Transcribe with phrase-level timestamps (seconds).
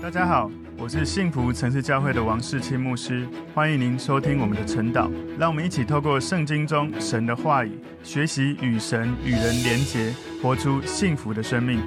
[0.00, 0.48] 大家好，
[0.78, 5.10] 我是幸福城市教会的王世清牧师，欢迎您收听我们的晨祷。
[5.36, 7.72] 让我们一起透过圣经中神的话语，
[8.04, 11.80] 学习与神与人连结，活出幸福的生命。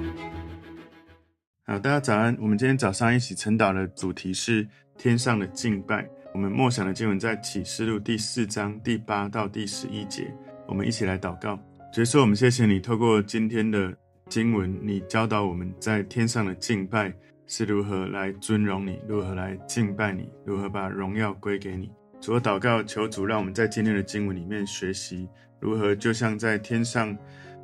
[1.66, 2.36] 好，大家早安。
[2.38, 4.68] 我们今天早上一起晨祷的主题是
[4.98, 6.06] 天上的敬拜。
[6.34, 10.30] 我们默想的经文在启示录第四章第八到第十一节。
[10.68, 11.58] 我们一起来祷告。
[11.94, 13.92] 所以说，我们谢谢你透过今天的
[14.28, 17.12] 经文，你教导我们在天上的敬拜。
[17.54, 21.92] 是如何来尊荣你，如何来敬拜你，如何把荣耀归给你。
[22.18, 25.28] 主，祷告，求主让我们在今天的经文里面学习
[25.60, 27.14] 如何，就像在天上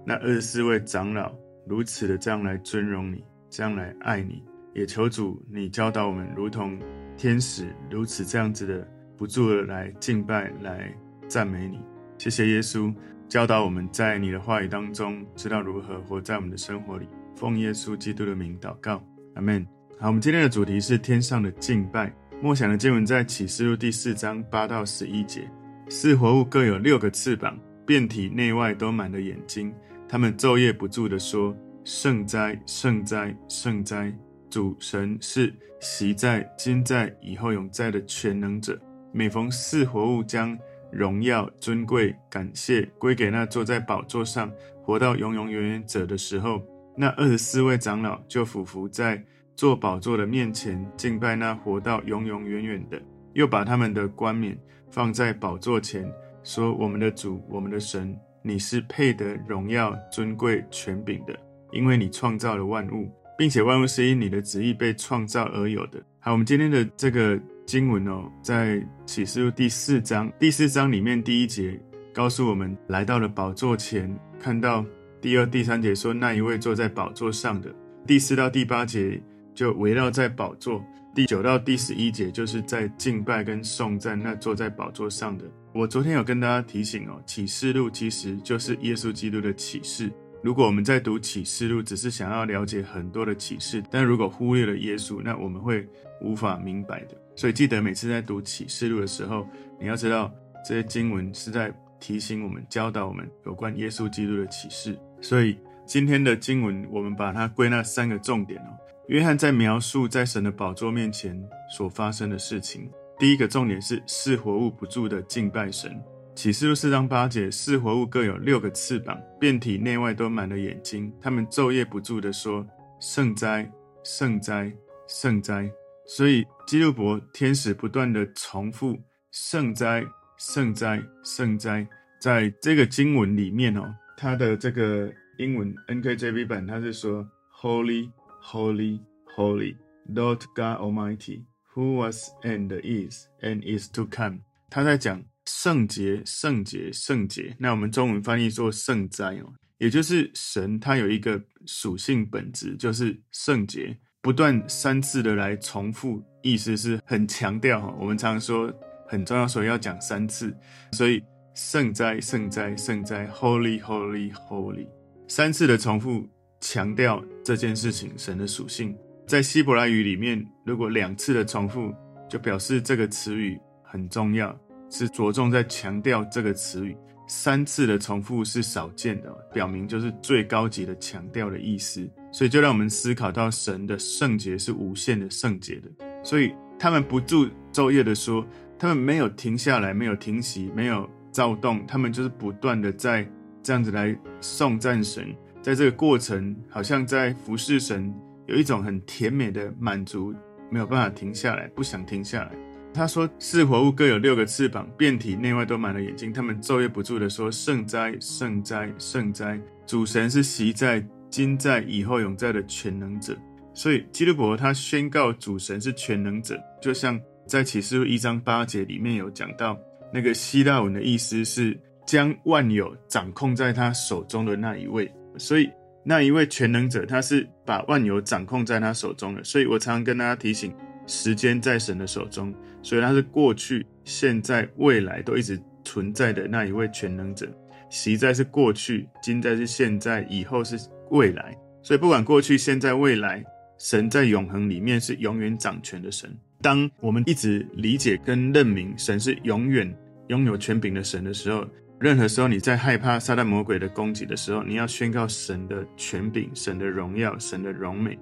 [0.05, 1.35] 那二十四位长老
[1.67, 4.45] 如此的这样来尊荣你，这样来爱你。
[4.75, 6.79] 也求主你教导我们，如同
[7.17, 10.95] 天使如此这样子的不住的来敬拜、来
[11.27, 11.81] 赞美你。
[12.19, 12.95] 谢谢耶稣
[13.27, 17.09] 教导我们在你的话语当中，知道如何活在我们的生活里。
[17.35, 19.03] 奉耶稣基督的名祷告，
[19.35, 19.67] 阿门。
[20.01, 22.15] 好，我们今天的主题是天上的敬拜。
[22.41, 25.51] 默想的经文在启示录第四章八到十一节。
[25.89, 29.75] 四活物各有六个翅膀，遍体内外都满了眼睛。
[30.09, 34.17] 他们昼夜不住地说：圣哉，圣哉，圣哉！
[34.49, 38.81] 主神是昔在、今在、以后永在的全能者。
[39.11, 40.57] 每逢四活物将
[40.93, 44.49] 荣耀、尊贵、感谢归给那坐在宝座上、
[44.81, 46.63] 活到永永远远者的时候，
[46.97, 49.21] 那二十四位长老就俯伏在。
[49.59, 54.57] 坐宝座的面前敬拜那活到永永远远的，又把他们的冠冕
[54.89, 56.09] 放在宝座前，
[56.45, 61.37] 说：“我们的主，我们的神，你是配得荣耀、尊贵、权柄的，
[61.73, 67.37] 因为你创造了万物，并且万物是因你的旨意被创造而有的。”好，我们今天的这个
[67.67, 71.77] 经文哦，在启示录第四章，第四章里面第一节
[72.15, 74.87] 告诉我们，来到了宝座前，看到
[75.21, 77.75] 第二、第三节说那一位坐在宝座上的，
[78.07, 79.21] 第四到第八节。
[79.59, 80.81] 就围绕在宝座，
[81.13, 85.45] 第九到第十一节就是在敬拜跟颂赞那坐在宝座上的。
[85.75, 90.13] 我昨天有跟大家提醒哦，启示录其实就是耶稣基督的启示。
[90.45, 95.85] 如果我们在读启示录，只是想要了解很多的启示，但如果忽略了耶稣，那我们会
[96.23, 97.21] 无法明白的。
[97.35, 99.45] 所以记得每次在读启示录的时候，
[99.81, 100.33] 你要知道
[100.65, 104.97] 这些经文是在提醒我们、教导我们有关耶稣基督的启示。
[105.21, 108.71] 所以今天的经文，我们把它归纳三个重点哦。
[109.09, 111.43] 约翰在描述在神的宝座面前
[111.75, 112.91] 所发生的事情。
[113.19, 115.99] 第一个重点是四活物不住的敬拜神。
[116.35, 121.11] 启示录四章八节，四活物各有六个翅膀，遍体内外都满了眼睛。
[121.23, 122.67] 他们昼夜不住的说：
[123.01, 123.73] 圣哉，
[124.05, 124.71] 圣哉，
[125.09, 125.71] 圣哉！
[126.07, 128.99] 所以基路伯天使不断的重复：
[129.33, 130.05] 圣哉，
[130.37, 131.89] 圣哉，圣哉！
[132.21, 137.27] 在这个经文里面哦，它的这个英文 NKJV 版，它是说
[137.59, 138.11] Holy。
[138.51, 138.99] Holy,
[139.37, 139.77] holy,
[140.07, 141.45] Lord God Almighty,
[141.75, 144.39] who was and is and is to come。
[144.71, 147.55] 他在讲圣洁、圣洁、圣洁。
[147.59, 157.95] 那我们中文翻译说圣哉哦，也就是神他有一个属性本质，就是圣洁，不断三次的来重复，意思是很强调哈。
[158.01, 158.73] 我们常说
[159.07, 160.57] 很重要，所以要讲三次。
[160.93, 161.23] 所以
[161.55, 164.89] 圣哉、圣哉、圣哉，Holy, Holy, Holy，
[165.29, 166.27] 三次的重复。
[166.61, 168.97] 强调这件事情，神的属性，
[169.27, 171.95] 在希伯来语里面，如果两次的重复，
[172.29, 174.59] 就表示这个词语很重要，
[174.91, 176.97] 是着重在强调这个词语。
[177.31, 182.09] 三次的重复是少见的，表明就是最高级的强调的意思。
[182.33, 185.91] 所以就让我们思考到神的圣洁是无限的圣洁的。
[186.23, 188.47] 所以他们不住昼夜的说，
[188.79, 193.31] 他们没有停下来，没有停息，没有躁动，他们就是不断的在
[193.63, 195.35] 这样子来颂赞神。
[195.69, 198.11] 在这个过程，好像在服侍神，
[198.47, 200.35] 有一种很甜美的满足，
[200.71, 202.53] 没有办法停下来，不想停下来。
[202.95, 209.61] 他说：“四活物各有六个翅膀，遍体内外都满了眼睛，他们昼夜不住地说：圣哉，圣哉，圣哉！
[209.87, 213.37] 主神是昔在、今在、以后永在的全能者。”
[213.75, 219.79] 所以基督伯他宣告主神是全能者，就像在启示录一章八节里面有讲到，
[220.15, 225.13] 那个希腊文的意思是将万有掌控在他手中的那一位。
[225.39, 225.71] 所以
[226.05, 229.45] 那一位全能者，他是把万有掌控在他手中的。
[229.45, 230.75] 所以我常常跟大家提醒，
[231.07, 232.53] 时间在神的手中，
[232.83, 237.47] 所以他是过去、现在、未来都一直存在的那一位全能者。
[237.91, 240.79] 昔在是过去，今在是现在，以后是
[241.11, 241.57] 未来。
[241.83, 243.43] 所以不管过去、现在、未来，
[243.79, 246.31] 神在永恒里面是永远掌权的神。
[246.61, 249.91] 当我们一直理解跟认明神是永远
[250.27, 251.65] 拥有权柄的神的时候，
[252.01, 258.17] 任何时候你在害怕撒旦魔鬼的攻击的时候，你要宣告神的权柄、神的荣耀、神的荣美，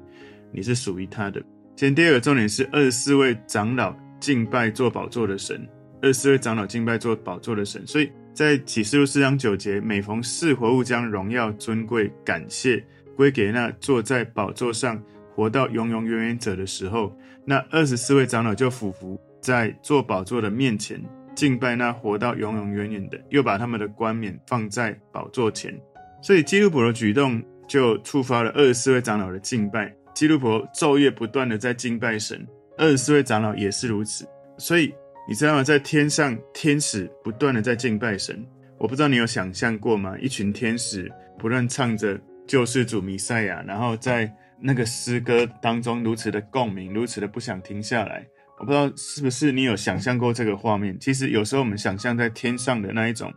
[0.51, 1.43] 你是属于他的。
[1.77, 5.69] 先第二个重点是二十四位长老敬拜坐宝座的神，
[6.01, 7.87] 二十四位长老敬拜坐宝座的神。
[7.87, 12.83] 所以在启示录四章九节，每逢四活物将荣耀、尊贵、感谢
[13.15, 14.99] 归给那坐在宝座上
[15.35, 17.15] 活到永永远远者的时候，
[17.45, 20.99] 那二十四位长老就俯伏在坐宝座的面前。
[21.37, 25.79] 敬拜那活到永永远远的，又把他们的冠冕放在宝座前，
[26.23, 29.95] 所以基督伯的举动就触发了二十四位长老的敬拜。
[30.15, 32.45] 基督伯昼夜不断的在敬拜神，
[32.79, 34.27] 二十四位长老也是如此。
[34.57, 34.93] 所以
[35.29, 35.63] 你知道吗？
[35.63, 38.43] 在天上，天使不断的在敬拜神。
[38.79, 40.17] 我不知道你有想象过吗？
[40.19, 48.27] 一群天使不断唱着救世主弥赛亚，然后在那个诗歌当中如此的共鸣，如此的不想停下来。
[48.59, 50.99] 我不知道是不是你有想象过这个画面。
[50.99, 53.33] 其实有时候我们想象在天上的那一种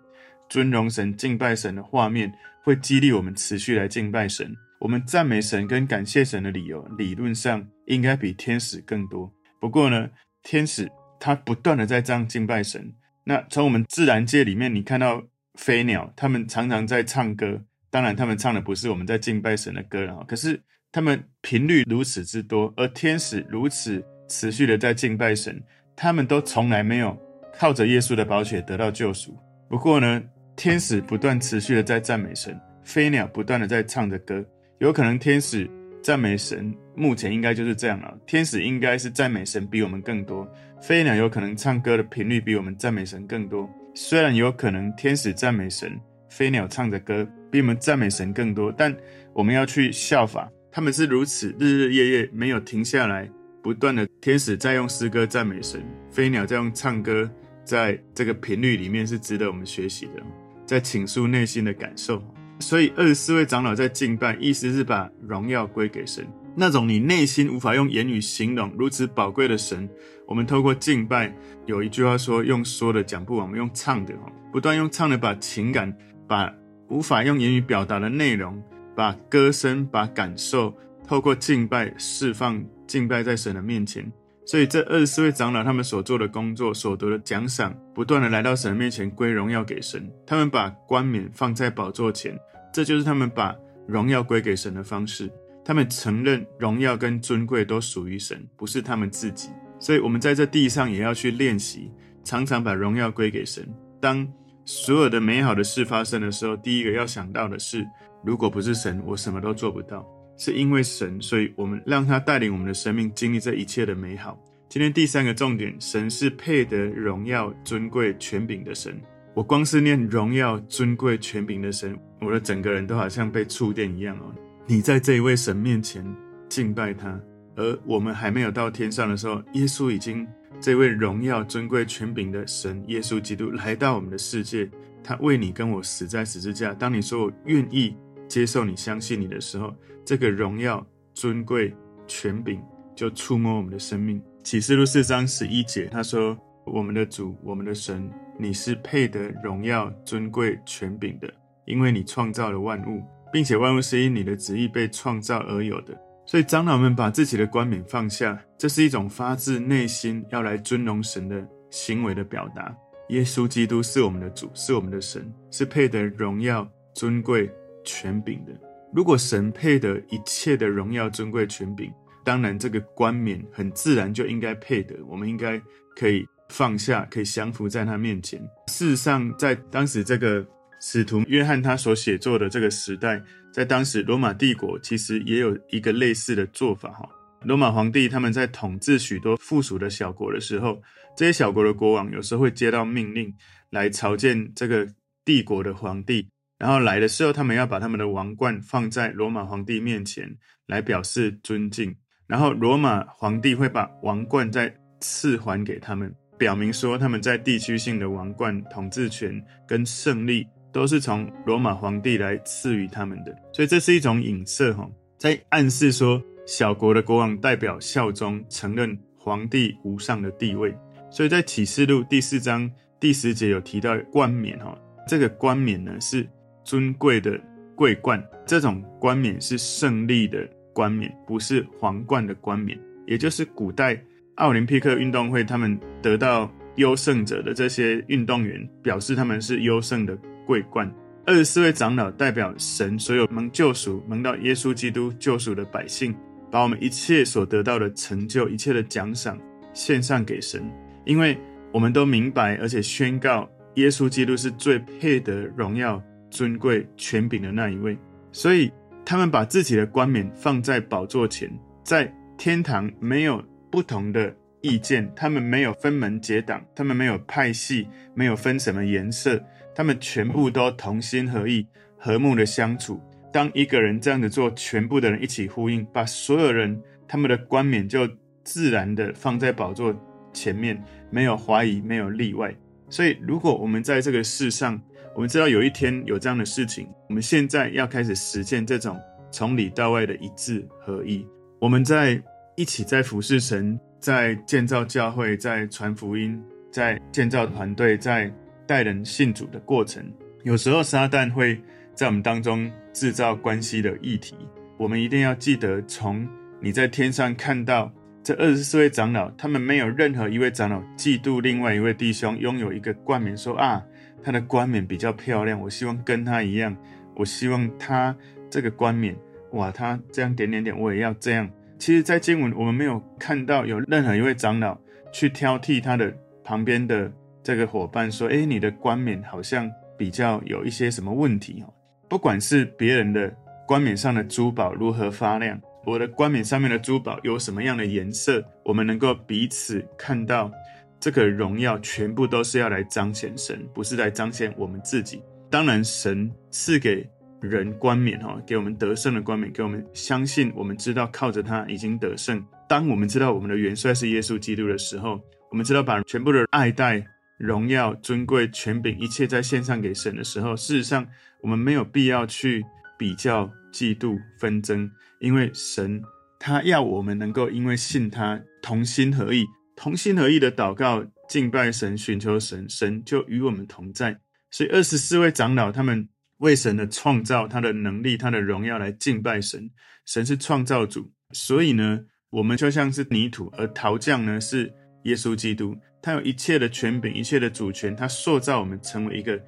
[0.49, 2.31] 尊荣神、敬拜神的画面，
[2.63, 4.49] 会激励我们持续来敬拜神。
[4.79, 9.29] 我们赞美神跟感谢神的理由，理论上应该比天使更多。
[9.59, 10.09] 不过呢，
[10.41, 10.89] 天使
[11.19, 12.93] 他不断的在这样敬拜神。
[13.25, 15.21] 那从我们自然界里面，你看到
[15.55, 17.61] 飞鸟，他们常常在唱歌。
[17.91, 20.23] 当然，他们唱的不是我们在敬拜神的歌了。
[20.25, 20.61] 可是
[20.93, 24.01] 他们频率如此之多，而天使如此。
[24.29, 25.61] 持续的在敬拜神，
[25.95, 27.17] 他们都从来没有
[27.57, 29.35] 靠着耶稣的宝血得到救赎。
[29.67, 30.23] 不过呢，
[30.55, 34.45] 天使不断持续的在赞美神，飞鸟不断的在唱着歌。
[34.77, 35.69] 有可能天使
[36.01, 38.17] 赞美神，目前应该就是这样了。
[38.25, 40.47] 天使应该是赞美神比我们更多，
[40.81, 43.69] 飞鸟有可能唱歌的频率比我们赞美神更多。
[43.93, 45.99] 虽然有可能天使赞美神，
[46.29, 48.95] 飞鸟唱着歌比我们赞美神更多，但
[49.33, 53.29] 我们要去效法，他们是如此日日夜夜没有停下来。
[53.61, 57.29] 不断的天使在用诗歌赞美神，飞鸟在用唱歌，
[57.63, 60.23] 在这个频率里面是值得我们学习的，
[60.65, 62.23] 在倾诉内心的感受。
[62.59, 66.27] 所以二十四位长老在敬拜，意思是把荣耀归给神。
[66.55, 69.87] 那种你内心无法用言语形容如此宝贵的神，
[70.25, 71.33] 我们透过敬拜，
[71.65, 74.13] 有一句话说：用说的讲不完，我们用唱的，
[74.51, 75.95] 不断用唱的把情感，
[76.27, 76.53] 把
[76.89, 78.61] 无法用言语表达的内容，
[78.95, 80.75] 把歌声，把感受，
[81.09, 82.63] 透过敬拜释放。
[82.85, 84.11] 敬拜在神的面前，
[84.45, 90.07] 所以这二十四位长老他们所做的工作、所得的奖赏，不断的来到神的面前归荣耀给神。
[90.25, 92.35] 他们把冠冕放在宝座前，
[92.71, 93.55] 这就是他们把
[93.87, 95.31] 荣耀归给神的方式。
[95.63, 99.49] 他们承认荣耀跟尊贵都属于神，不是他们自己。
[99.79, 101.91] 所以，我们在这地上也要去练习，
[102.23, 103.67] 常常把荣耀归给神。
[103.99, 104.27] 当
[104.65, 107.85] 所有的美好的事发生的时候，第一个要想到的是，
[108.23, 110.03] 如果不是神，我什么都做不到。
[110.39, 114.39] 是因为神，所以我们让他带领我们的生命经历这一切的美好。
[114.69, 118.97] 今天第三个重点，神是配得荣耀、尊贵、权柄的神。
[119.33, 124.33] 我光是念荣耀、尊贵、权柄的神，我的整个人都好像被触电一样哦。
[124.65, 126.05] 你在这一位神面前
[126.47, 127.19] 敬拜他，
[127.57, 130.25] 而我们还没有到天上的时候，耶稣已经
[130.61, 134.69] 这位荣耀、尊贵、权柄的神，耶稣基督来到我们的世界，
[135.03, 136.73] 他为你跟我死在十字架。
[136.73, 137.93] 当你说我愿意
[138.29, 141.75] 接受你、相信你的时候，这个荣耀、尊贵、
[142.07, 142.61] 权柄
[142.95, 144.21] 就触摸我们的生命。
[144.43, 151.29] 启示录四章十一节，他说：“我们的主，我们的神，你是配得荣耀、尊贵、权柄的，
[151.65, 153.03] 因为你创造了万物，
[153.33, 162.75] 并且万物是因你的旨意被创造而有的。”所以长老们把自己的冠冕放下，这是一种发自内心要来尊荣神的行为的表达。
[163.09, 167.51] 耶稣基督是我们的主，是我们的神，是配得荣耀、尊贵、
[167.89, 168.51] 权柄的。
[168.93, 171.91] 如果神配得一切的荣耀、尊贵、权柄，
[172.23, 174.95] 当然这个冠冕很自然就应该配得。
[175.07, 175.59] 我们应该
[175.95, 178.39] 可以放下，可以降服在他面前。
[178.67, 180.45] 事实上，在当时这个
[180.79, 186.89] 使徒约翰他所写作的这个时代，在当时罗马帝国其实也有一个类似的做法。
[186.89, 187.09] 哈，
[187.43, 190.81] 罗马皇帝他们在统治许多附属的小国的时候，
[191.15, 193.33] 这些小国的国王有时候会接到命令
[193.69, 194.87] 来朝见这个
[195.23, 196.27] 帝国的皇帝。
[196.59, 200.29] 然后来的时候，他们要把他们的王冠放在罗马皇帝面前，
[200.67, 201.95] 来表示尊敬。
[202.27, 213.33] 然后罗马皇帝会把王冠再赐还给他们，表明说他们在地区性的王冠、统治权跟胜利都是从罗马皇帝来赐予他们的。
[213.53, 214.87] 所以这是一种影射，哈，
[215.17, 220.75] 在暗示说小国的国王代表效忠，承认皇帝无上的地位。
[221.09, 226.27] 所以在启示录第四章第十节有提到冠冕，哈，这个冠冕呢是。
[226.63, 227.39] 尊贵的
[227.75, 232.77] 桂冠，这种冠冕是胜利的冠冕，不是皇冠的冠冕。
[233.05, 233.99] 也就是古代
[234.35, 240.89] 奥林匹克运动会，他们得到优胜者的这些运动员，表示他们是优胜的桂冠。
[241.25, 246.15] 二十四位长老代表神，所有蒙救赎、蒙到耶稣基督救赎的百姓，
[246.49, 249.37] 把我们一切所得到的成就、一切的奖赏
[249.73, 250.63] 献上给神，
[251.05, 251.37] 因为
[251.71, 257.97] 我们都明白，而且宣告耶稣基督是最配得荣耀、尊贵、权柄的那一位。
[258.31, 258.71] 所以
[259.05, 261.51] 他们把自己的冠冕放在宝座前，
[261.83, 269.43] 在天堂没有不同的意见，他们没有分门结党，他们没有派系，没有分什么颜色，
[269.73, 271.65] 他们全部都同心合意、
[271.97, 273.01] 和睦的相处。
[273.31, 278.07] 当一个人这样子做，全部的人一起呼应，把所有人他们的冠冕就
[278.43, 279.95] 自然的放在宝座
[280.33, 282.53] 前面，没有怀疑，没有例外。
[282.89, 284.81] 所以，如果我们在这个世上，
[285.15, 288.97] 我们知道有一天有这样的事情，我们现在要开始实践这种
[289.31, 291.25] 从里到外的一致合一。
[291.59, 292.21] 我们在
[292.55, 298.31] 一起在服侍神，在建造教会，在传福音，在建造团队，在
[298.65, 300.03] 带人信主的过程，
[300.43, 301.59] 有时候撒旦会
[301.93, 304.35] 在我们当中制造关系的议题，
[304.77, 306.25] 我们一定要记得，从
[306.61, 307.91] 你在天上看到
[308.23, 313.83] 这二十四位长老，他们没有任何一位长老嫉妒另外一位弟兄拥有一个冠冕，说啊，
[314.23, 316.75] 他的冠冕比较漂亮，我希望跟他一样，
[317.15, 318.15] 我希望他
[318.49, 319.15] 这个冠冕，
[319.51, 321.49] 哇，他这样点点点，我也要这样。
[321.77, 324.77] 其实，在经文我们没有看到有任何一位长老
[325.11, 327.11] 去挑剔他的旁边的
[327.41, 331.73] 这个伙伴，说，诶，你的冠冕好像比较有一些什么问题哦。
[332.09, 333.33] 不管是别人的
[333.65, 340.51] 冠冕上的珠宝如何发亮，我的冠冕上面的珠宝有什么样的颜色，我们能够彼此看到
[340.99, 345.21] 这个荣耀，全部都是要来彰显神，不是来彰显我们自己。
[345.49, 347.07] 当然，神赐给
[347.41, 352.43] 人冠冕哈，给我们得胜的冠冕，给我们相信，我们知道靠着他已经得胜。
[352.67, 357.03] 当我们知道我们的元帅是耶稣基督的时候，我们知道把全部的爱戴、
[357.37, 361.07] 荣耀、尊贵、权柄，一切在献上给神的时候，事实上。
[361.41, 362.61] 我们没有必要去
[362.97, 364.91] 比较、嫉妒、纷争，
[365.21, 366.01] 因为神
[366.37, 369.45] 他要我们能够因为信他同心合意、
[369.81, 374.19] 同心合意的祷告、敬拜神、寻求神，神就与我们同在。
[374.51, 376.05] 所以二十四位长老他们
[376.39, 379.71] 为神的创造、他的能力、他的荣耀来敬拜神。
[380.05, 384.69] 神是创造主，所以呢，我们就像是泥土，而陶匠呢是
[385.03, 389.41] 耶稣基督，他有一切的权柄、一切的主权，他塑造我们成为一个。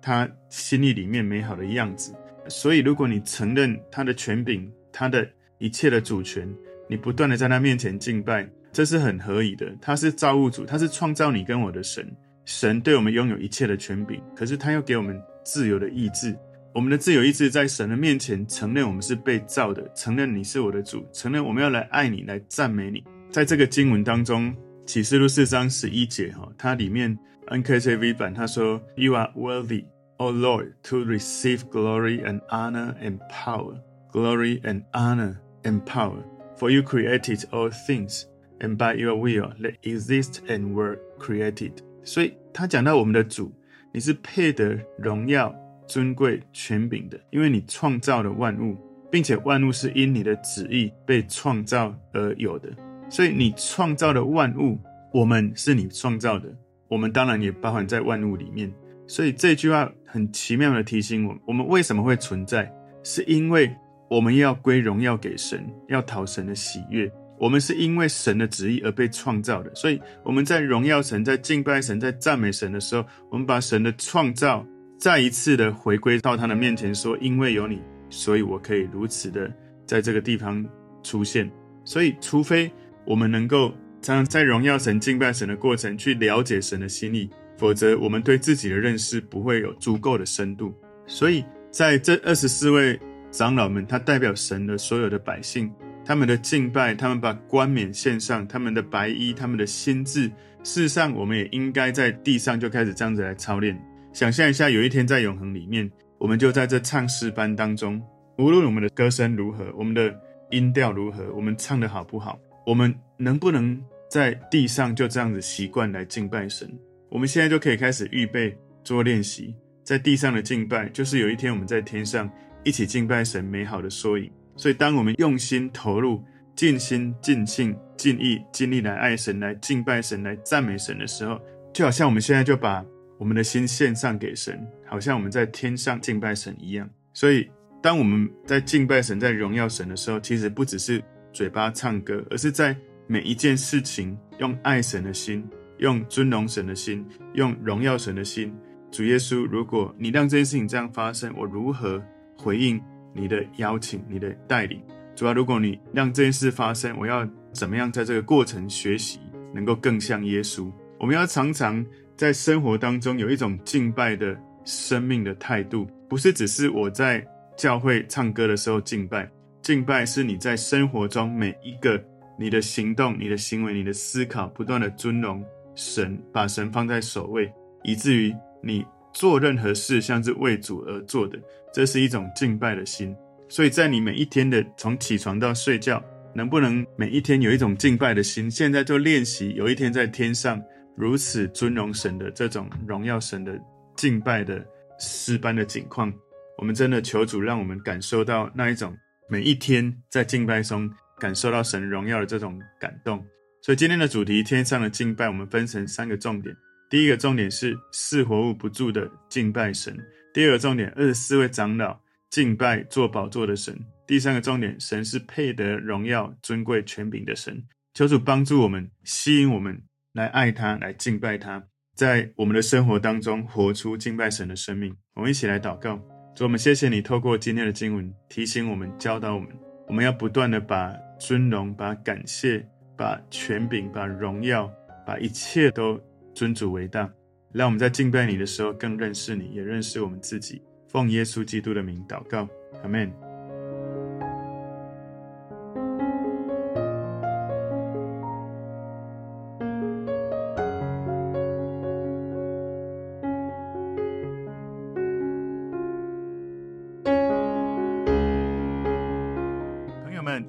[0.00, 2.14] 他心意里面美好的样子，
[2.48, 5.28] 所以如果你承认他的权柄，他的
[5.58, 6.48] 一切的主权，
[6.88, 9.66] 你不断的在他面前敬拜，这是很合理的。
[9.80, 12.06] 他是造物主，他是创造你跟我的神，
[12.44, 16.36] 神对我们拥有一切的权柄，可是他又给我们自由的意志。
[16.74, 23.02] 我们的自由意志在神的面前承认我们是被造的，承认你是我的主，承认我们要来爱你，来赞美你。
[23.30, 24.54] 在这个经文当中，
[24.86, 27.18] 启示录四章十一节哈，它里面。
[27.50, 29.86] NKJV 版他说：“You are worthy,
[30.18, 33.80] O Lord, to receive glory and honor and power,
[34.12, 36.22] glory and honor and power,
[36.58, 38.24] for you created all things,
[38.60, 41.72] and by your will they exist and were created.”
[42.04, 43.52] 所以他讲到我们的主，
[43.92, 45.54] 你是配得荣耀、
[45.86, 48.76] 尊贵、权柄的，因为你创造了万物，
[49.10, 52.70] 并且万物是因你的旨意被创造而有的。
[53.10, 54.78] 所以你创造的万物，
[55.12, 56.48] 我们是你创造的。
[56.88, 58.72] 我们当然也包含在万物里面，
[59.06, 62.72] 所以这句话很奇妙的提醒我们：我们为什么会存在？
[63.02, 63.74] 是因为
[64.10, 67.10] 我们要归荣耀给神，要讨神的喜悦。
[67.38, 74.66] 我们是因为神的旨意而被创造的，所以我们在荣耀神、在敬拜神、在赞美神的时候，我们把神的创造
[74.98, 77.80] 再一次的回归到他的面前，说：因为有你，
[78.10, 79.52] 所以我可以如此的
[79.86, 80.64] 在这个地方
[81.02, 81.50] 出现。
[81.84, 82.70] 所以，除非
[83.04, 83.72] 我们能够。
[84.00, 90.72] 常常在荣耀神、敬拜神的过程，去了解神的心意，否则我们对自己的认识不会有足够的深度。
[91.04, 92.98] 所以，在这二十四位
[93.32, 95.68] 长老们，他代表神的所有的百姓，
[96.08, 100.22] 他们的敬拜，他们把冠冕献上，他们的白衣，他们的心志。
[100.64, 103.78] 事实上，我们也应该在地上就开始这样子来操练。
[104.14, 108.02] 想象一下，有一天在永恒里面，我们就在这唱诗班当中，
[108.38, 110.18] 无论我们的歌声如何，我们的
[110.50, 113.78] 音调如何，我们唱得好不好，我们能不能
[114.10, 116.66] 在地上就这样子习惯来敬拜神？
[117.10, 122.30] 我们现在就可以开始预备做练习，在地上的敬拜，就是有一天我们在天上
[122.64, 124.32] 一起敬拜神美好的缩影。
[124.58, 126.22] 所以，当我们用心投入、
[126.54, 131.40] 尽心尽性、尽意尽力来爱神、来敬拜神、来赞美神的时候，
[131.72, 132.84] 就好像我们现在就把
[133.16, 136.86] 我们的心献上给神，好像我们在天上敬拜神一样。
[137.14, 137.48] 所以，
[137.80, 141.02] 当我们在敬拜神、在荣耀神的时候，其实不只是。
[141.30, 142.74] 嘴巴唱歌，而是在
[143.06, 145.46] 每一件事情用爱神的心，
[145.76, 148.52] 用尊荣神的心，用荣耀神的心。
[148.90, 152.02] 主耶稣，如果你让这件事情这样发生，我如何
[152.36, 152.80] 回应
[153.12, 154.80] 你的邀请、你的带领？
[155.14, 159.18] 主要如果你让这件事发生，我要怎么样在这个过程学习，
[159.52, 160.70] 能够更像耶稣？
[160.98, 161.84] 我们要常常
[162.16, 169.28] 在生活当中有一种敬拜的生命的态度，不是只是我在教会唱歌的时候敬拜，
[169.62, 172.00] 敬拜是你在生活中每一个
[172.38, 178.84] 你的行动、你的行为、你的思考，不断的尊荣神，把神放在首位，以至于你
[179.18, 181.36] 做任何事像是为主而做的，
[181.74, 183.12] 这是一种敬拜的心。
[183.48, 186.00] 所以在你每一天的从起床到睡觉，
[186.32, 188.48] 能不能每一天有一种敬拜的心？
[188.48, 190.62] 现在就练习，有一天在天上。
[190.96, 193.56] 如此尊荣神的这种荣耀神的
[193.96, 194.64] 敬拜的
[194.98, 196.12] 诗般的景况，
[196.56, 198.96] 我们真的求主让我们感受到那一种
[199.28, 203.24] 每一天在敬拜中感受到神荣耀的这种感动。
[203.62, 206.54] 所以今天的主题天上的敬拜，我们分成三个重点。
[206.90, 209.94] 第一个重点是四活物不住的敬拜神；
[210.32, 211.98] 第二个重点二十四位长老
[212.30, 213.74] 敬拜坐宝座的神；
[214.06, 217.62] 第三个重点神是配得荣耀尊贵权柄的神。
[217.94, 219.82] 求主帮助我们，吸引我们。
[220.14, 221.62] 来爱他，来敬拜他，
[221.94, 224.96] 在我们的生活当中活出敬拜神的生命。
[225.14, 225.96] 我们一起来祷告，
[226.34, 229.48] 主，我们谢谢你透过今天的经文提醒我们、教导我们，
[229.86, 232.66] 我们要不断的把尊荣、把感谢、
[232.96, 234.68] 把权柄、把荣耀、
[235.06, 236.00] 把一切都
[236.38, 237.10] 尊主为大。
[237.50, 240.62] 让我们在敬拜你的时候更认识你，也认识我们自己。
[240.86, 242.48] 奉耶稣基督的名祷告，
[242.84, 243.12] 阿门。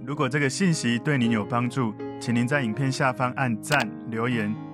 [0.06, 4.54] 如果这个信息对您有帮助，请您在影片下方按赞、留言，